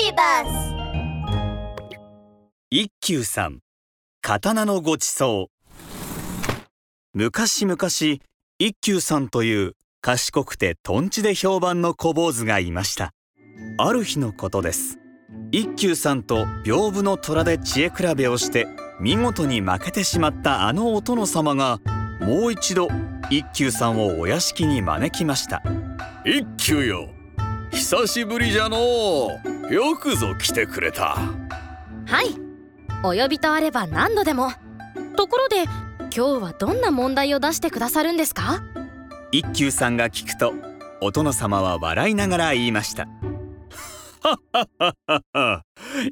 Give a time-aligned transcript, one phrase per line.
[0.00, 0.74] ビバス
[2.70, 3.58] 一休さん
[4.22, 6.68] 刀のごちそう
[7.12, 7.76] 昔々
[8.58, 13.12] 一休さんという賢くてとんちで評判の小坊主がいました。
[13.76, 14.98] ある日のことです。
[15.52, 18.66] 一休さんと屏風の虎で知恵比べをして
[19.00, 21.78] 見事に負けてしまったあのお殿様が
[22.20, 22.88] もう一度
[23.30, 25.62] 一休さんをお屋敷に招きました。
[26.24, 27.10] 一休よ
[27.72, 29.40] 久しぶりじゃの
[29.70, 29.74] う。
[29.74, 31.16] よくぞ来てくれた。
[32.06, 32.36] はい。
[33.04, 34.52] お呼びとあれば何度でも。
[35.16, 38.62] ところで今日はどんな問題を出してくださるんですか？
[39.32, 40.52] 一休さんが聞くと
[41.00, 43.06] お殿様は笑いながら言いました。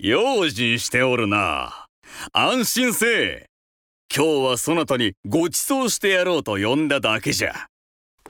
[0.00, 1.86] 用心しておるな。
[2.32, 3.46] 安心せえ。
[4.14, 7.68] 今日はそなたにご馳走してやろうと呼んだだけじゃ。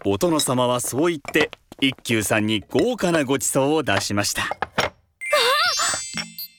[0.05, 4.45] お殿様はそう言って一休さんに豪華なご馳走を出しました。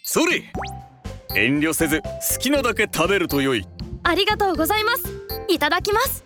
[0.04, 0.44] それ
[1.36, 3.68] 遠慮せず好きなだけ食べるとよい。
[4.04, 5.04] ありがとうございます。
[5.50, 6.24] いただきます。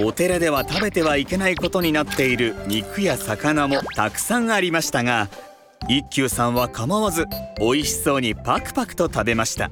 [0.00, 5.28] お寺では食べてはいけないことになっている肉や魚もたくさんありましたが
[5.88, 7.26] 一休さんは構わず
[7.60, 9.70] 美味しそうにパクパクと食べました。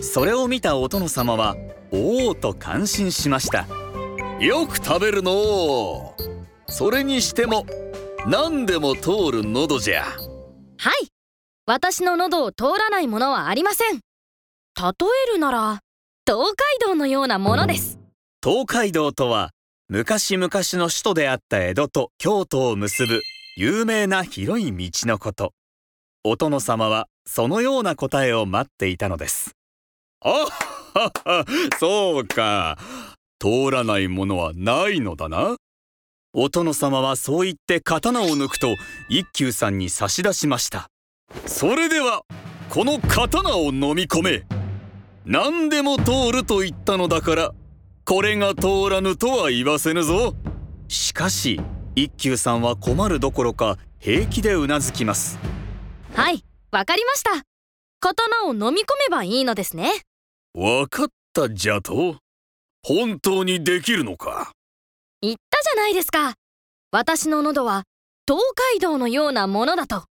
[0.00, 1.56] それを見たお殿様は
[1.92, 3.66] おおと感心しました。
[4.40, 6.14] よく食べるの
[6.66, 7.66] それにしても
[8.26, 10.04] 何でも通る喉じゃ。
[10.04, 11.08] はい。
[11.66, 13.96] 私の喉を通らないものはありません。
[13.96, 14.00] 例
[15.28, 15.80] えるなら
[16.26, 17.98] 東海道のようなものです。
[18.42, 19.50] 東海道とは
[19.88, 23.20] 昔々の首都であった江戸と京都を結ぶ
[23.58, 25.52] 有名な広い道のこと。
[26.24, 29.52] お殿様はそのような答えを待っていたのです。
[30.22, 30.46] あは
[30.94, 31.44] は
[31.78, 32.78] そうか。
[33.38, 35.56] 通らないものはないのだな
[36.36, 38.74] お殿様はそう言って刀を抜くと
[39.08, 40.88] 一休さんに差し出しました。
[41.46, 42.22] それでは
[42.70, 44.42] この刀を飲み込め。
[45.24, 47.52] 何でも通ると言ったのだから
[48.04, 50.34] これが通らぬとは言わせぬぞ。
[50.88, 51.60] しかし
[51.94, 55.38] 一休さんは困るどころか平気でうなずきます。
[56.14, 57.30] はいわかりました。
[58.00, 60.02] 刀を飲み込めばいいのですね。
[60.52, 62.16] わかったじゃと
[62.82, 64.50] 本当にできるのか？
[64.50, 64.53] 言
[65.54, 66.34] ったじゃないですか。
[66.90, 67.84] 私の喉は
[68.26, 68.42] 東
[68.72, 70.04] 海道のようなものだと。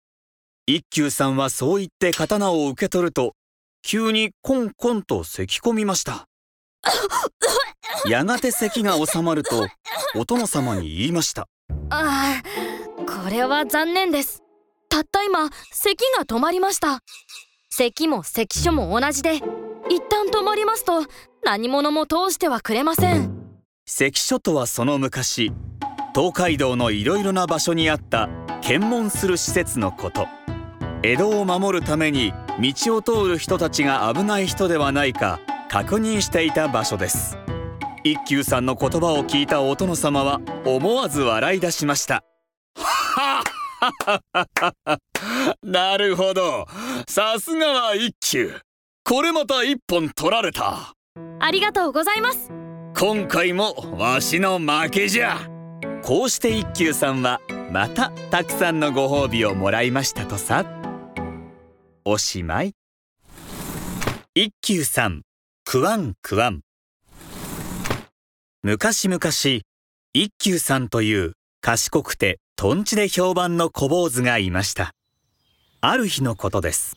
[0.67, 3.35] 一休さんはそう言って刀を受け取ると
[3.83, 6.27] 急にコンコンと咳き込みました。
[8.07, 9.67] やがて咳が収まると
[10.15, 11.49] お殿様に言いました。
[11.91, 12.43] ああ
[13.07, 14.43] これは残念です。
[14.89, 17.01] たった今咳が止まりました。
[17.71, 19.43] 咳も咳所も同じで一
[20.09, 21.05] 旦止まりますと
[21.45, 23.30] 何者も通してはくれません
[23.93, 25.53] 関所とはその昔
[26.15, 28.29] 東海道のいろいろな場所にあった
[28.63, 30.29] 検問する施設のこと。
[31.03, 37.37] 江戸を守るために道を通る人たちが危ない人ではないか確認していた場所です。
[38.05, 42.23] 一休さんの言葉を聞いたお殿様は思わず笑い出しました。
[45.65, 46.69] なるほど。
[47.09, 48.55] さすがは一休。
[49.05, 50.95] これまた一本取られた。
[51.41, 52.60] ありがとうございます。
[52.97, 55.39] 今回もわしの負けじゃ。
[56.03, 57.41] こうして一休さんは
[57.71, 60.65] またたくさんのご褒美をもらいましたとさ。
[62.05, 62.75] おしまい。
[64.35, 65.23] 一休さん
[65.65, 66.61] くわんくわん。
[68.63, 69.21] 昔々
[70.13, 74.93] 一休さんという賢くてとんちで評判の小坊主がいました。
[75.81, 76.97] ある日のことです。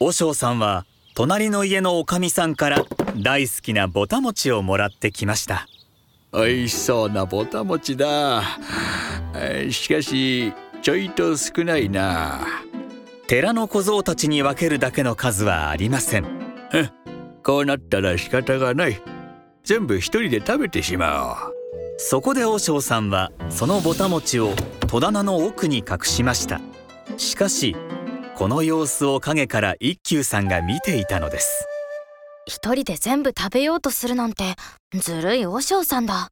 [0.00, 2.84] 和尚さんは隣の家のおかみさんから
[3.16, 5.66] 大好きなぼたもちをもらってきました。
[6.32, 8.42] 美味しそうなぼたもちだ。
[9.70, 10.52] しかし
[10.82, 12.46] ちょいと少ないな。
[13.26, 16.26] 寺の小僧たちに分けるだけの数はありません。
[17.42, 19.00] こうなったら仕方がない。
[19.62, 21.54] 全部一人で食べてしまおう。
[21.98, 24.54] そこで和尚さんはそのぼたもちを
[24.88, 26.60] 戸棚の奥に隠しました。
[27.16, 27.76] しかし
[28.34, 31.66] この様子を陰から一休さんが見ていたのです
[32.46, 34.56] 一人で全部食べようとするなんて
[34.92, 36.28] ずるい和尚さんだ。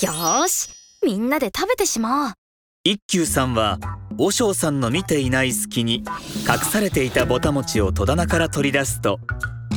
[0.00, 0.70] よーし
[1.04, 2.32] みんなで食べてしまおう。
[2.84, 3.78] 一休さんは
[4.16, 6.04] 和尚さんの見ていない隙に
[6.48, 9.18] 隠されていたぼたもちを戸棚から取り出すと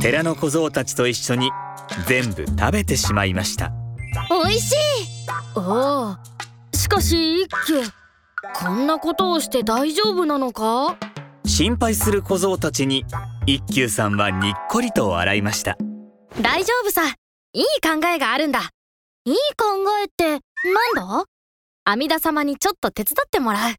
[0.00, 1.50] 寺の小僧たちと一緒に
[2.06, 3.72] 全部食べてしまいました。
[4.30, 4.76] おいしい。
[5.56, 6.16] おお
[6.72, 7.82] しかし一休
[8.54, 10.96] こんなことをして大丈夫なのか？
[11.46, 13.04] 心配する小僧たちに
[13.46, 15.76] 一休さんはにっこりと笑いました。
[16.40, 17.14] 大丈夫さ。
[17.52, 18.70] いい考えがあるんだ。
[19.26, 19.66] いい考
[20.02, 20.40] えってなん
[21.18, 21.24] だ？
[21.84, 23.74] 阿弥陀様にちょっと手伝ってもらう。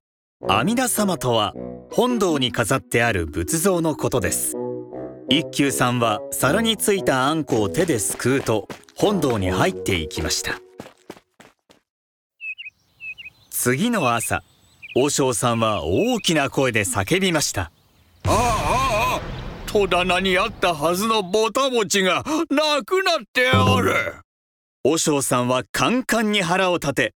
[0.47, 1.53] 阿弥陀様とは
[1.91, 4.55] 本堂に飾ってある仏像のことです。
[5.29, 10.59] 一休さんは皿についたあんこを手ですくうと本堂に入っていきました。
[13.49, 14.43] 次の朝
[14.95, 17.71] 和尚さんは大きな声で叫びました
[19.75, 23.93] 戸棚にあったはずのぼた餅がなくなっておる。
[24.85, 27.13] 和尚さんはカンカンに腹を立て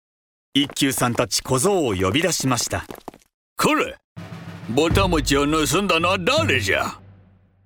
[0.55, 2.87] 一休さんたち小僧を呼び出しました。
[3.57, 3.99] これ
[4.69, 6.99] ぼた餅を盗んだのは誰じゃ？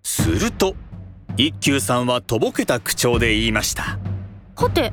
[0.03, 0.75] すると
[1.37, 3.97] 一休さんはとぼけた口調で言いました。
[4.57, 4.91] はて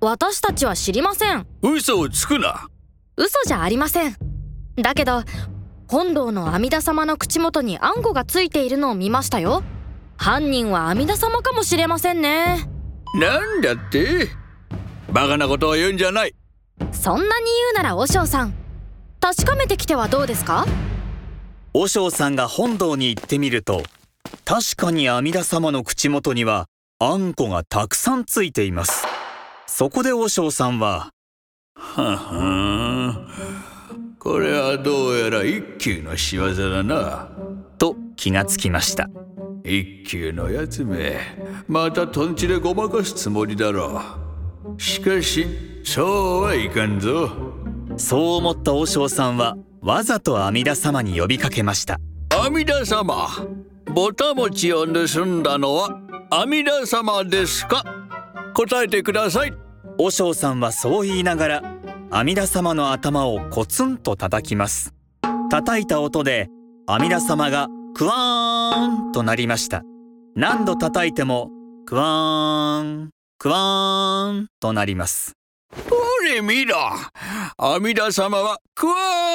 [0.00, 1.46] 私たちは知りません。
[1.62, 2.68] 嘘をつくな。
[3.16, 4.14] 嘘じゃありません。
[4.76, 5.22] だけど
[5.92, 9.62] 本堂の阿弥陀様の口元にあんこがついているのを見ましたよ。
[10.16, 12.66] 犯人は阿弥陀様かもしれませんね。
[13.14, 14.30] なんだって？
[15.12, 16.34] バカなことを言うんじゃない。
[16.92, 18.54] そんなに言うなら和尚さん
[19.20, 20.64] 確かめてきてはどうですか？
[21.74, 23.82] 和尚さんが本堂に行ってみると
[24.46, 26.68] 確かに阿弥陀様の口元には
[27.00, 29.04] あんこがたくさんついています。
[29.66, 31.10] そこで和尚さんは
[31.76, 33.28] はは
[34.22, 37.28] これはどうやら一休の仕業だな。
[37.76, 39.10] と気がつきました。
[39.64, 41.18] 一休のやつめ。
[41.66, 44.00] またとんちでごまかすつもりだろ
[44.78, 44.80] う。
[44.80, 45.44] しかし
[45.82, 47.30] そうはいかんぞ。
[47.96, 51.98] そう思った和尚さんはわざと阿弥陀様に呼びかけました。
[52.30, 53.26] 阿弥陀様
[53.92, 57.82] ぼた餅を盗んだのは阿弥陀様ですか？
[58.54, 59.52] 答えてください。
[59.98, 61.62] 和尚さんはそう言いながら
[62.14, 64.92] 阿弥陀様の頭をコツンと叩きます。
[65.48, 66.50] 叩いた音で
[66.86, 69.82] 阿弥陀様がクワーンとなりました。
[70.36, 71.48] 何度叩いても
[71.86, 75.32] クワーンクワーンとなります。
[75.88, 76.76] ほれ見ろ。
[77.56, 78.94] 阿弥陀様はクワ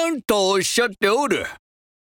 [0.09, 1.47] ーンとおっしゃっておる。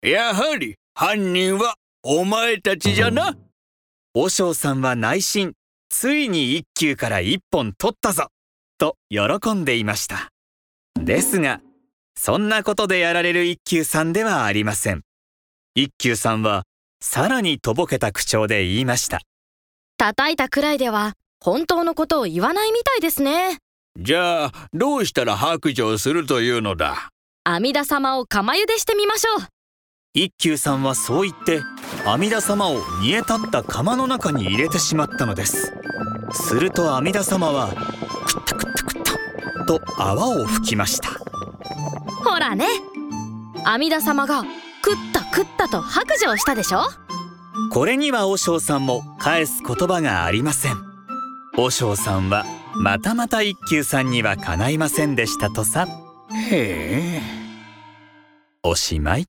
[0.02, 3.36] やはり犯人はお前たちじゃな。
[4.14, 5.52] 和尚さんは内心
[5.90, 8.26] ついに一休から一本取ったぞ。
[8.78, 10.32] と喜んでいました
[10.98, 11.60] ですが
[12.18, 15.02] そんなことでやられる一休さんではありません。
[15.74, 16.62] 一休さんは
[17.00, 19.20] さらにとぼけた口調で言いました。
[19.98, 21.12] 叩いたくらいでは
[21.44, 23.58] 本当のことを言わないみたいですね。
[23.98, 27.10] じゃあどうしたら白状するというのだ？
[27.44, 29.46] 阿弥陀様を釜茹でしてみましょう。
[30.14, 31.60] 一休さんはそう言って
[32.06, 35.74] 阿弥陀様を煮え立った釜の中に入れてしまったのです。
[36.32, 37.74] すると阿弥陀様はク
[38.32, 38.75] ッタクッタクッタ
[39.66, 41.10] と泡を吹きました。
[42.24, 42.66] ほらね。
[43.64, 44.44] 阿弥陀様が
[44.84, 46.82] 食った食ったと白状したでしょ？
[47.72, 50.76] これには和尚さんも返す言葉がありません。
[51.56, 55.86] 和尚さんはまたまた一休さんにはかないませんでしたとさ。
[56.50, 57.22] へえ。
[58.62, 59.26] おしまい